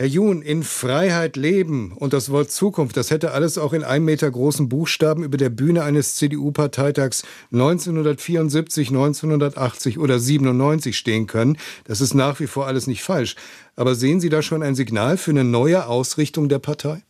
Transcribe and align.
Herr 0.00 0.06
Jun, 0.06 0.42
in 0.42 0.62
Freiheit 0.62 1.34
leben 1.34 1.92
und 1.92 2.12
das 2.12 2.30
Wort 2.30 2.52
Zukunft, 2.52 2.96
das 2.96 3.10
hätte 3.10 3.32
alles 3.32 3.58
auch 3.58 3.72
in 3.72 3.82
einem 3.82 4.04
Meter 4.04 4.30
großen 4.30 4.68
Buchstaben 4.68 5.24
über 5.24 5.36
der 5.36 5.50
Bühne 5.50 5.82
eines 5.82 6.14
CDU-Parteitags 6.14 7.26
1974, 7.52 8.90
1980 8.90 9.98
oder 9.98 10.20
97 10.20 10.96
stehen 10.96 11.26
können. 11.26 11.56
Das 11.84 12.00
ist 12.00 12.14
nach 12.14 12.38
wie 12.38 12.46
vor 12.46 12.68
alles 12.68 12.86
nicht 12.86 13.02
falsch. 13.02 13.34
Aber 13.74 13.96
sehen 13.96 14.20
Sie 14.20 14.28
da 14.28 14.40
schon 14.40 14.62
ein 14.62 14.76
Signal 14.76 15.16
für 15.16 15.32
eine 15.32 15.42
neue 15.42 15.84
Ausrichtung 15.88 16.48
der 16.48 16.60
Partei? 16.60 17.02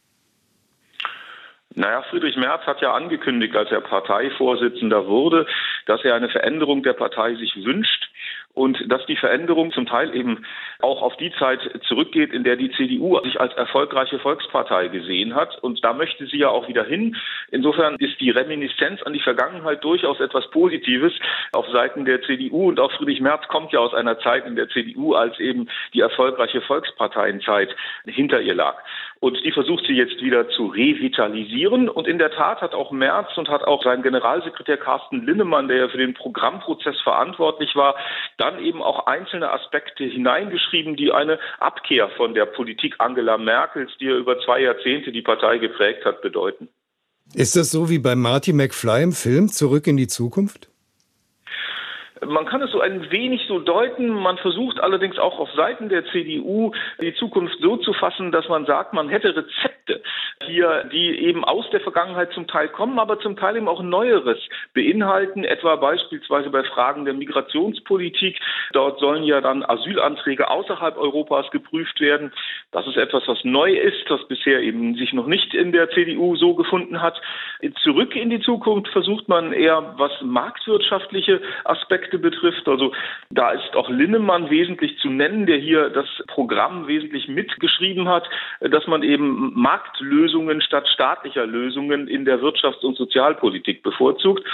Naja, 1.75 2.03
Friedrich 2.09 2.37
Merz 2.37 2.63
hat 2.63 2.81
ja 2.81 2.95
angekündigt, 2.95 3.55
als 3.55 3.71
er 3.71 3.83
Parteivorsitzender 3.83 5.07
wurde, 5.07 5.47
dass 5.85 6.03
er 6.05 6.15
eine 6.15 6.31
Veränderung 6.31 6.83
der 6.83 6.95
Partei 6.95 7.35
sich 7.35 7.55
wünscht 7.63 8.09
und 8.55 8.79
dass 8.89 9.05
die 9.07 9.17
Veränderung 9.17 9.73
zum 9.73 9.87
Teil 9.87 10.15
eben 10.15 10.45
auch 10.81 11.03
auf 11.03 11.17
die 11.17 11.33
Zeit 11.33 11.59
zurückgeht, 11.89 12.33
in 12.33 12.45
der 12.45 12.55
die 12.55 12.71
CDU 12.71 13.19
sich 13.25 13.41
als 13.41 13.53
erfolgreiche 13.55 14.21
Volkspartei 14.21 14.87
gesehen 14.89 15.35
hat. 15.35 15.59
Und 15.63 15.83
da 15.85 15.93
möchte 15.93 16.27
sie 16.27 16.39
ja 16.39 16.51
auch 16.51 16.69
wieder 16.69 16.85
hin. 16.85 17.17
Insofern 17.51 17.97
ist 17.97 18.21
die 18.21 18.31
Reminiszenz 18.31 19.03
an 19.03 19.13
die 19.13 19.21
Vergangenheit 19.21 19.83
durchaus 19.83 20.21
etwas 20.21 20.49
Positives 20.51 21.13
auf 21.53 21.67
Seiten 21.71 22.05
der 22.05 22.23
CDU. 22.23 22.69
Und 22.69 22.79
auch 22.79 22.93
Friedrich 22.93 23.21
Merz 23.21 23.49
kommt 23.49 23.73
ja 23.73 23.81
aus 23.81 23.93
einer 23.93 24.21
Zeit 24.21 24.47
in 24.47 24.55
der 24.55 24.69
CDU, 24.69 25.15
als 25.15 25.39
eben 25.41 25.69
die 25.95 26.01
erfolgreiche 26.01 26.61
Volksparteienzeit 26.61 27.75
hinter 28.05 28.41
ihr 28.41 28.55
lag. 28.55 28.77
Und 29.21 29.45
die 29.45 29.51
versucht 29.51 29.85
sie 29.87 29.95
jetzt 29.95 30.23
wieder 30.23 30.49
zu 30.51 30.67
revitalisieren. 30.67 31.89
Und 31.89 32.07
in 32.07 32.19
der 32.19 32.31
Tat 32.31 32.61
hat 32.61 32.73
auch 32.73 32.93
Merz 32.93 33.37
und 33.37 33.49
hat 33.49 33.65
auch 33.65 33.83
sein 33.83 34.03
Generalsekretär 34.03 34.77
Carsten 34.77 35.27
Linnemann, 35.27 35.67
der 35.67 35.79
ja 35.79 35.89
für 35.89 35.99
den 35.99 36.15
Programmprozess 36.15 37.01
verantwortlich 37.01 37.75
war, 37.75 37.97
dann 38.37 38.63
eben 38.63 38.81
auch 38.81 39.07
einzelne 39.07 39.51
Aspekte 39.51 40.05
hineingeschrieben, 40.05 40.68
die 40.73 41.13
eine 41.13 41.39
Abkehr 41.59 42.09
von 42.17 42.35
der 42.35 42.47
Politik 42.47 42.95
Angela 42.99 43.39
Merkels, 43.39 43.91
die 44.01 44.07
ja 44.07 44.17
über 44.17 44.39
zwei 44.41 44.61
Jahrzehnte 44.61 45.13
die 45.13 45.23
Partei 45.23 45.59
geprägt 45.59 46.05
hat, 46.05 46.23
bedeuten. 46.23 46.69
Ist 47.35 47.57
das 47.57 47.71
so 47.71 47.91
wie 47.91 47.99
bei 47.99 48.15
Marty 48.15 48.53
McFly 48.53 49.03
im 49.03 49.13
Film 49.13 49.49
Zurück 49.49 49.87
in 49.87 49.97
die 49.97 50.09
Zukunft? 50.09 50.69
Man 52.27 52.47
kann 52.47 52.63
es 52.63 52.73
so 52.73 52.81
ein 52.81 53.11
wenig 53.11 53.43
so 53.47 53.61
deuten. 53.61 54.09
Man 54.09 54.39
versucht 54.39 54.81
allerdings 54.81 55.19
auch 55.19 55.39
auf 55.39 55.51
Seiten 55.55 55.89
der 55.89 56.05
CDU 56.07 56.73
die 57.01 57.15
Zukunft 57.15 57.57
so 57.61 57.77
zu 57.77 57.93
fassen, 57.93 58.33
dass 58.33 58.49
man 58.49 58.67
sagt, 58.67 58.93
man 58.93 59.09
hätte 59.09 59.37
Rezepte 59.37 59.68
hier, 60.49 60.85
die 60.93 61.19
eben 61.21 61.45
aus 61.45 61.69
der 61.71 61.81
Vergangenheit 61.81 62.33
zum 62.33 62.47
Teil 62.47 62.69
kommen, 62.69 62.99
aber 62.99 63.21
zum 63.21 63.37
Teil 63.37 63.57
eben 63.57 63.69
auch 63.69 63.83
Neueres 63.83 64.39
beinhalten, 64.75 65.45
etwa 65.45 65.77
beispielsweise 65.77 66.51
bei 66.51 66.65
Fragen 66.65 67.05
der 67.05 67.15
Migrationspolitik. 67.15 68.41
Dort 68.73 68.99
sollen 68.99 69.25
ja 69.25 69.41
dann 69.41 69.63
Asylanträge 69.63 70.51
außerhalb 70.51 70.97
Europas 70.97 71.51
geprüft 71.51 72.01
werden. 72.01 72.33
Das 72.73 72.87
ist 72.87 72.97
etwas, 72.97 73.23
was 73.27 73.45
neu 73.45 73.73
ist, 73.73 74.09
das 74.09 74.27
bisher 74.29 74.61
eben 74.61 74.95
sich 74.95 75.13
noch 75.13 75.27
nicht 75.27 75.55
in 75.55 75.73
der 75.73 75.91
CDU 75.91 76.37
so 76.37 76.55
gefunden 76.55 77.03
hat. 77.03 77.21
Zurück 77.83 78.17
in 78.17 78.31
die 78.31 78.41
Zukunft 78.41 78.89
versucht 78.89 79.29
man 79.29 79.53
eher, 79.53 79.95
was 79.97 80.13
marktwirtschaftliche 80.23 81.41
Aspekte 81.65 82.19
betrifft. 82.19 82.67
Also 82.69 82.93
da 83.31 83.51
ist 83.51 83.77
auch 83.77 83.89
Linnemann 83.89 84.51
wesentlich 84.51 84.99
zu 84.99 85.09
nennen, 85.09 85.47
der 85.47 85.59
hier 85.59 85.91
das 85.91 86.07
Programm 86.27 86.87
wesentlich 86.87 87.29
mitgeschrieben 87.29 88.09
hat, 88.09 88.29
dass 88.61 88.87
man 88.87 89.03
eben 89.03 89.53
Marktlösungen 89.55 90.38
statt 90.61 90.89
staatlicher 90.89 91.47
Lösungen 91.47 92.09
in 92.09 92.25
der 92.25 92.41
Wirtschafts- 92.41 92.85
und 92.85 92.97
Sozialpolitik 92.97 93.83
bevorzugt. 93.83 94.45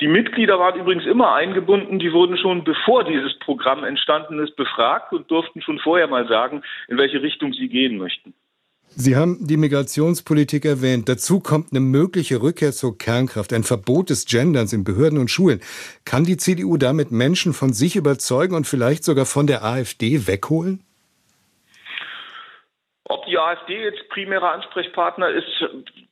Die 0.00 0.08
Mitglieder 0.08 0.58
waren 0.58 0.80
übrigens 0.80 1.06
immer 1.06 1.34
eingebunden, 1.34 1.98
die 1.98 2.12
wurden 2.12 2.36
schon 2.36 2.64
bevor 2.64 3.04
dieses 3.04 3.38
Programm 3.38 3.84
entstanden 3.84 4.38
ist 4.40 4.56
befragt 4.56 5.12
und 5.12 5.30
durften 5.30 5.62
schon 5.62 5.78
vorher 5.78 6.08
mal 6.08 6.26
sagen, 6.28 6.62
in 6.88 6.98
welche 6.98 7.22
Richtung 7.22 7.52
sie 7.52 7.68
gehen 7.68 7.98
möchten. 7.98 8.34
Sie 8.94 9.16
haben 9.16 9.46
die 9.46 9.56
Migrationspolitik 9.56 10.66
erwähnt. 10.66 11.08
Dazu 11.08 11.40
kommt 11.40 11.72
eine 11.72 11.80
mögliche 11.80 12.42
Rückkehr 12.42 12.72
zur 12.72 12.98
Kernkraft, 12.98 13.54
ein 13.54 13.62
Verbot 13.62 14.10
des 14.10 14.26
Genderns 14.26 14.74
in 14.74 14.84
Behörden 14.84 15.18
und 15.18 15.30
Schulen. 15.30 15.60
Kann 16.04 16.24
die 16.24 16.36
CDU 16.36 16.76
damit 16.76 17.10
Menschen 17.10 17.54
von 17.54 17.72
sich 17.72 17.96
überzeugen 17.96 18.54
und 18.54 18.66
vielleicht 18.66 19.04
sogar 19.04 19.24
von 19.24 19.46
der 19.46 19.64
AfD 19.64 20.26
wegholen? 20.26 20.82
Die 23.42 23.48
AfD 23.48 23.82
jetzt 23.82 24.08
primärer 24.08 24.52
Ansprechpartner 24.52 25.28
ist, 25.28 25.48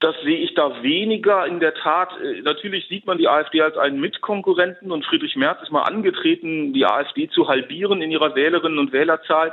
das 0.00 0.16
sehe 0.24 0.38
ich 0.38 0.54
da 0.54 0.82
weniger. 0.82 1.46
In 1.46 1.60
der 1.60 1.74
Tat, 1.74 2.10
äh, 2.20 2.40
natürlich 2.42 2.88
sieht 2.88 3.06
man 3.06 3.18
die 3.18 3.28
AfD 3.28 3.62
als 3.62 3.76
einen 3.76 4.00
Mitkonkurrenten 4.00 4.90
und 4.90 5.04
Friedrich 5.04 5.36
Merz 5.36 5.62
ist 5.62 5.70
mal 5.70 5.82
angetreten, 5.82 6.72
die 6.72 6.84
AfD 6.84 7.28
zu 7.28 7.46
halbieren 7.46 8.02
in 8.02 8.10
ihrer 8.10 8.34
Wählerinnen 8.34 8.80
und 8.80 8.92
Wählerzahl. 8.92 9.52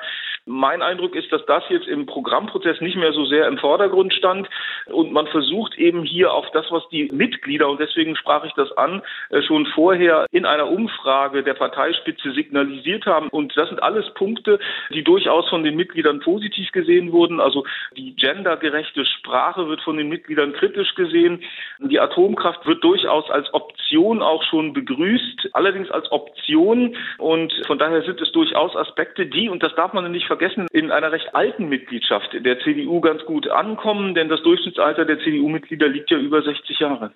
Mein 0.50 0.82
Eindruck 0.82 1.14
ist, 1.14 1.30
dass 1.34 1.46
das 1.46 1.64
jetzt 1.68 1.88
im 1.88 2.06
Programmprozess 2.06 2.80
nicht 2.80 2.96
mehr 2.96 3.12
so 3.12 3.26
sehr 3.26 3.48
im 3.50 3.58
Vordergrund 3.58 4.14
stand 4.14 4.48
und 4.86 5.12
man 5.12 5.28
versucht 5.28 5.78
eben 5.78 6.04
hier 6.04 6.32
auf 6.32 6.50
das, 6.52 6.66
was 6.72 6.88
die 6.88 7.10
Mitglieder, 7.12 7.68
und 7.70 7.82
deswegen 7.82 8.16
sprach 8.16 8.46
ich 8.46 8.54
das 8.54 8.72
an, 8.78 9.02
äh, 9.30 9.42
schon 9.42 9.66
vorher 9.66 10.26
in 10.32 10.46
einer 10.46 10.70
Umfrage 10.70 11.44
der 11.44 11.54
Parteispitze 11.54 12.32
signalisiert 12.32 13.06
haben. 13.06 13.28
Und 13.28 13.58
das 13.58 13.68
sind 13.68 13.84
alles 13.84 14.10
Punkte, 14.14 14.58
die 14.94 15.04
durchaus 15.04 15.50
von 15.50 15.66
den 15.66 15.76
Mitgliedern 15.76 16.22
positiv 16.22 16.72
gesehen 16.72 17.12
wurden. 17.12 17.42
Also 17.42 17.66
die 17.98 18.16
gendergerechte 18.16 19.06
Sprache 19.06 19.68
wird 19.68 19.82
von 19.82 19.98
den 19.98 20.08
Mitgliedern 20.08 20.54
kritisch 20.54 20.96
gesehen. 20.96 21.44
Die 21.80 22.00
Atomkraft 22.00 22.66
wird 22.66 22.82
durchaus 22.86 23.30
als 23.30 23.54
Option 23.54 24.22
auch 24.22 24.44
schon 24.44 24.72
begrüßt, 24.72 25.50
allerdings 25.52 25.92
als 25.92 26.10
Option. 26.10 26.96
Und 27.18 27.54
von 27.68 27.78
daher 27.78 28.04
sind 28.04 28.22
es 28.22 28.32
durchaus 28.32 28.78
Aspekte, 28.78 29.26
die, 29.26 29.50
und 29.50 29.62
das 29.62 29.76
darf 29.76 29.92
man 29.92 30.10
nicht 30.10 30.26
vergessen, 30.26 30.37
in 30.72 30.92
einer 30.92 31.12
recht 31.12 31.34
alten 31.34 31.70
Mitgliedschaft 31.70 32.34
der 32.34 32.60
CDU 32.60 33.02
ganz 33.02 33.24
gut 33.26 33.48
ankommen, 33.50 34.16
denn 34.16 34.30
das 34.30 34.42
Durchschnittsalter 34.44 35.06
der 35.06 35.20
CDU-Mitglieder 35.20 35.88
liegt 35.88 36.12
ja 36.12 36.18
über 36.18 36.42
60 36.42 36.80
Jahre. 36.80 37.12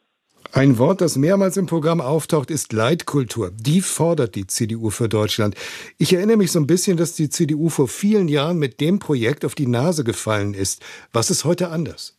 Ein 0.53 0.77
Wort, 0.79 0.99
das 0.99 1.17
mehrmals 1.17 1.55
im 1.55 1.65
Programm 1.65 2.01
auftaucht, 2.01 2.51
ist 2.51 2.73
Leitkultur. 2.73 3.51
Die 3.53 3.79
fordert 3.79 4.35
die 4.35 4.47
CDU 4.47 4.89
für 4.89 5.07
Deutschland. 5.07 5.55
Ich 5.97 6.13
erinnere 6.13 6.35
mich 6.35 6.51
so 6.51 6.59
ein 6.59 6.67
bisschen, 6.67 6.97
dass 6.97 7.15
die 7.15 7.29
CDU 7.29 7.69
vor 7.69 7.87
vielen 7.87 8.27
Jahren 8.27 8.59
mit 8.59 8.81
dem 8.81 8.99
Projekt 8.99 9.45
auf 9.45 9.55
die 9.55 9.67
Nase 9.67 10.03
gefallen 10.03 10.53
ist. 10.53 10.83
Was 11.13 11.29
ist 11.29 11.45
heute 11.45 11.69
anders? 11.69 12.17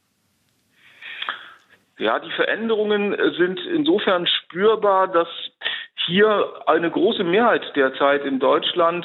Ja, 1.99 2.19
die 2.21 2.33
Veränderungen 2.33 3.15
sind 3.37 3.61
insofern 3.67 4.27
spürbar, 4.27 5.09
dass 5.09 5.29
hier 6.07 6.53
eine 6.67 6.91
große 6.91 7.25
Mehrheit 7.25 7.63
derzeit 7.77 8.25
in 8.25 8.41
Deutschland 8.41 9.05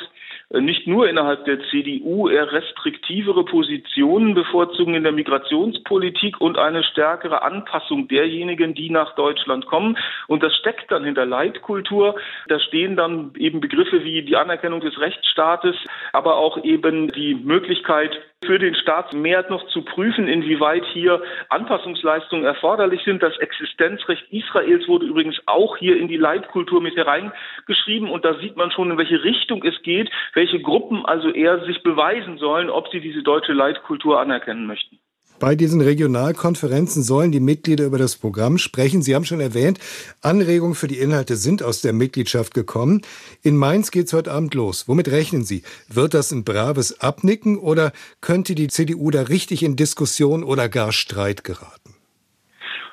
nicht 0.54 0.88
nur 0.88 1.10
innerhalb 1.10 1.44
der 1.46 1.60
CDU 1.70 2.30
eher 2.30 2.52
restriktivere 2.52 3.44
Positionen 3.44 4.34
bevorzugen 4.34 4.94
in 4.94 5.04
der 5.04 5.12
Migrationspolitik 5.12 6.40
und 6.40 6.58
eine 6.58 6.84
stärkere 6.84 7.42
Anpassung 7.42 8.08
derjenigen, 8.08 8.74
die 8.74 8.90
nach 8.90 9.16
Deutschland 9.16 9.66
kommen. 9.66 9.98
Und 10.28 10.44
das 10.44 10.56
steckt 10.56 10.90
dann 10.90 11.04
hinter 11.04 11.26
Leitkultur. 11.26 12.16
Da 12.48 12.60
stehen 12.60 12.96
dann 12.96 13.34
eben 13.38 13.60
Begriffe 13.60 14.04
wie 14.06 14.22
die 14.22 14.38
Anerkennung 14.38 14.80
des 14.80 14.98
Rechtsstaates, 15.00 15.76
aber 16.14 16.38
auch 16.38 16.64
eben 16.64 17.10
die 17.10 17.36
Möglichkeit, 17.36 18.18
für 18.46 18.60
den 18.60 18.76
Staat 18.76 19.14
mehr 19.14 19.46
noch 19.50 19.66
zu 19.70 19.82
prüfen, 19.82 20.28
inwieweit 20.28 20.86
hier 20.94 21.22
Anpassungsleistungen 21.50 22.46
erforderlich 22.46 23.02
sind. 23.04 23.24
Das 23.24 23.38
Existenzrecht 23.40 24.32
Israels 24.32 24.88
wurde 24.88 25.08
übrigens 25.08 25.40
auch 25.48 25.78
hier 25.78 25.98
in 25.98 26.08
die 26.08 26.18
Leitkultur 26.18 26.80
mit 26.80 26.96
hereingeschrieben 26.96 28.10
und 28.10 28.26
da 28.26 28.36
sieht 28.40 28.56
man 28.56 28.72
schon, 28.72 28.92
in 28.92 28.98
welche 28.98 29.24
Richtung 29.24 29.64
es 29.64 29.82
geht, 29.82 30.12
welche 30.34 30.62
Gruppen 30.62 31.06
also 31.06 31.30
eher 31.30 31.66
sich 31.66 31.82
beweisen 31.82 32.38
sollen, 32.38 32.70
ob 32.70 32.90
sie 32.90 33.00
diese 33.00 33.24
deutsche 33.24 33.54
Leitkultur 33.54 34.20
anerkennen 34.20 34.68
möchten. 34.68 34.97
Bei 35.40 35.56
diesen 35.56 35.82
Regionalkonferenzen 35.82 37.04
sollen 37.04 37.32
die 37.32 37.40
Mitglieder 37.40 37.86
über 37.86 38.00
das 38.00 38.16
Programm 38.16 38.58
sprechen. 38.58 39.04
Sie 39.04 39.14
haben 39.14 39.26
schon 39.26 39.40
erwähnt, 39.40 39.78
Anregungen 40.22 40.74
für 40.74 40.88
die 40.88 40.98
Inhalte 40.98 41.36
sind 41.38 41.62
aus 41.62 41.82
der 41.82 41.94
Mitgliedschaft 41.94 42.56
gekommen. 42.56 43.02
In 43.44 43.56
Mainz 43.56 43.92
geht 43.92 44.08
es 44.08 44.14
heute 44.14 44.32
Abend 44.32 44.56
los. 44.56 44.88
Womit 44.88 45.10
rechnen 45.10 45.44
Sie? 45.44 45.62
Wird 45.90 46.16
das 46.16 46.32
ein 46.32 46.44
braves 46.44 47.02
Abnicken 47.02 47.58
oder 47.58 47.92
könnte 48.20 48.56
die 48.56 48.68
CDU 48.68 49.12
da 49.12 49.24
richtig 49.24 49.62
in 49.62 49.76
Diskussion 49.76 50.44
oder 50.44 50.70
gar 50.70 50.92
Streit 50.92 51.44
geraten? 51.44 51.87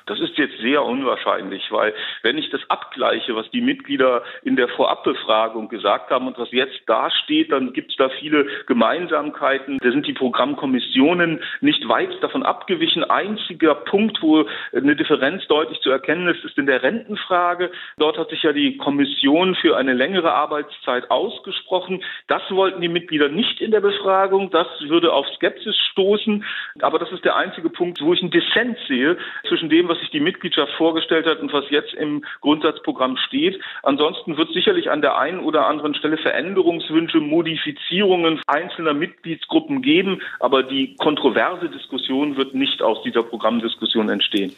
Das 0.05 0.19
ist 0.19 0.37
jetzt 0.37 0.59
sehr 0.59 0.83
unwahrscheinlich, 0.83 1.71
weil 1.71 1.93
wenn 2.21 2.37
ich 2.37 2.49
das 2.51 2.61
abgleiche, 2.69 3.35
was 3.35 3.49
die 3.49 3.61
Mitglieder 3.61 4.23
in 4.43 4.55
der 4.55 4.67
Vorabbefragung 4.67 5.67
gesagt 5.67 6.11
haben 6.11 6.27
und 6.27 6.37
was 6.37 6.51
jetzt 6.51 6.81
dasteht, 6.85 7.51
dann 7.51 7.73
gibt 7.73 7.91
es 7.91 7.97
da 7.97 8.09
viele 8.09 8.45
Gemeinsamkeiten. 8.67 9.79
Da 9.81 9.91
sind 9.91 10.05
die 10.05 10.13
Programmkommissionen 10.13 11.41
nicht 11.61 11.87
weit 11.89 12.21
davon 12.21 12.43
abgewichen. 12.43 13.03
Einziger 13.03 13.73
Punkt, 13.73 14.21
wo 14.21 14.45
eine 14.73 14.95
Differenz 14.95 15.47
deutlich 15.47 15.79
zu 15.81 15.89
erkennen 15.89 16.27
ist, 16.27 16.45
ist 16.45 16.57
in 16.57 16.67
der 16.67 16.83
Rentenfrage. 16.83 17.71
Dort 17.97 18.19
hat 18.19 18.29
sich 18.29 18.43
ja 18.43 18.53
die 18.53 18.77
Kommission 18.77 19.55
für 19.55 19.75
eine 19.75 19.93
längere 19.93 20.33
Arbeitszeit 20.33 21.09
ausgesprochen. 21.09 22.03
Das 22.27 22.43
wollten 22.51 22.81
die 22.81 22.89
Mitglieder 22.89 23.29
nicht 23.29 23.59
in 23.59 23.71
der 23.71 23.81
Befragung. 23.81 24.51
Das 24.51 24.67
würde 24.81 25.13
auf 25.13 25.25
Skepsis 25.35 25.75
stoßen. 25.91 26.45
Aber 26.81 26.99
das 26.99 27.11
ist 27.11 27.25
der 27.25 27.35
einzige 27.35 27.69
Punkt, 27.69 28.01
wo 28.01 28.13
ich 28.13 28.21
einen 28.21 28.31
Dissens 28.31 28.77
sehe 28.87 29.17
zwischen 29.47 29.69
dem, 29.69 29.87
was 29.87 29.94
was 29.95 30.01
sich 30.01 30.09
die 30.11 30.19
Mitgliedschaft 30.19 30.73
vorgestellt 30.73 31.25
hat 31.25 31.39
und 31.39 31.53
was 31.53 31.65
jetzt 31.69 31.93
im 31.93 32.25
Grundsatzprogramm 32.41 33.17
steht. 33.17 33.59
Ansonsten 33.83 34.37
wird 34.37 34.51
sicherlich 34.51 34.91
an 34.91 35.01
der 35.01 35.17
einen 35.17 35.39
oder 35.39 35.67
anderen 35.67 35.95
Stelle 35.95 36.17
Veränderungswünsche, 36.17 37.19
Modifizierungen 37.19 38.41
einzelner 38.47 38.93
Mitgliedsgruppen 38.93 39.81
geben, 39.81 40.21
aber 40.39 40.63
die 40.63 40.95
kontroverse 40.97 41.69
Diskussion 41.69 42.37
wird 42.37 42.53
nicht 42.53 42.81
aus 42.81 43.01
dieser 43.03 43.23
Programmdiskussion 43.23 44.09
entstehen. 44.09 44.53